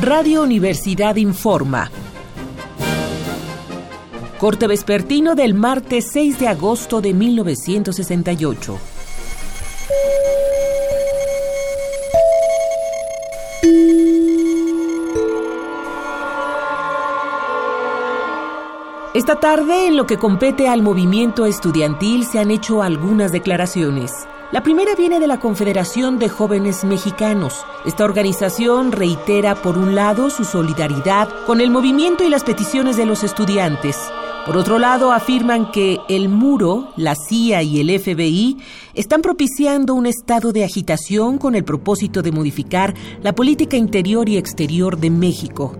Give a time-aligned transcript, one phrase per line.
[0.00, 1.90] Radio Universidad informa.
[4.38, 8.78] Corte vespertino del martes 6 de agosto de 1968.
[19.14, 24.12] Esta tarde, en lo que compete al movimiento estudiantil, se han hecho algunas declaraciones.
[24.50, 27.66] La primera viene de la Confederación de Jóvenes Mexicanos.
[27.84, 33.04] Esta organización reitera, por un lado, su solidaridad con el movimiento y las peticiones de
[33.04, 33.98] los estudiantes.
[34.46, 38.56] Por otro lado, afirman que el muro, la CIA y el FBI
[38.94, 44.38] están propiciando un estado de agitación con el propósito de modificar la política interior y
[44.38, 45.76] exterior de México.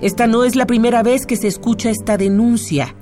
[0.00, 2.94] Esta no es la primera vez que se escucha esta denuncia.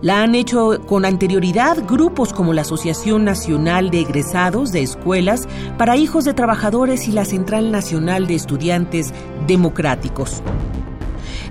[0.00, 5.96] La han hecho con anterioridad grupos como la Asociación Nacional de Egresados de Escuelas para
[5.96, 9.12] Hijos de Trabajadores y la Central Nacional de Estudiantes
[9.46, 10.42] Democráticos.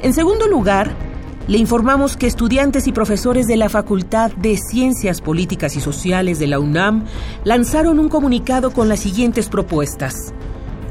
[0.01, 0.91] En segundo lugar,
[1.47, 6.47] le informamos que estudiantes y profesores de la Facultad de Ciencias Políticas y Sociales de
[6.47, 7.05] la UNAM
[7.43, 10.33] lanzaron un comunicado con las siguientes propuestas.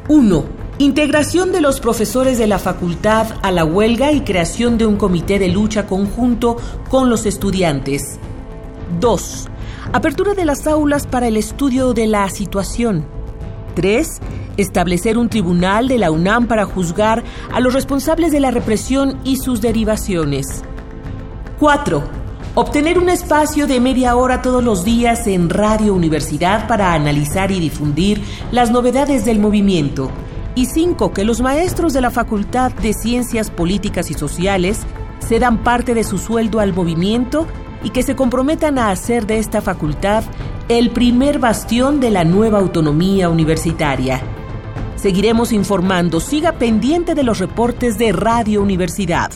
[0.09, 4.97] 1 Integración de los profesores de la facultad a la huelga y creación de un
[4.97, 6.57] comité de lucha conjunto
[6.91, 8.19] con los estudiantes.
[8.99, 9.49] 2.
[9.93, 13.07] Apertura de las aulas para el estudio de la situación.
[13.77, 14.09] 3.
[14.57, 19.37] Establecer un tribunal de la UNAM para juzgar a los responsables de la represión y
[19.37, 20.65] sus derivaciones.
[21.61, 22.03] 4.
[22.57, 27.61] Obtener un espacio de media hora todos los días en Radio Universidad para analizar y
[27.61, 30.11] difundir las novedades del movimiento
[30.55, 34.81] y cinco, que los maestros de la Facultad de Ciencias Políticas y Sociales
[35.19, 37.47] se dan parte de su sueldo al movimiento
[37.83, 40.25] y que se comprometan a hacer de esta facultad
[40.69, 44.21] el primer bastión de la nueva autonomía universitaria.
[44.97, 49.33] Seguiremos informando, siga pendiente de los reportes de Radio Universidad.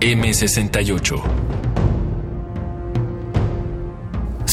[0.00, 1.45] M68